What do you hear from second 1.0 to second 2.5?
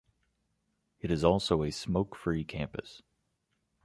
It is also a smoke-free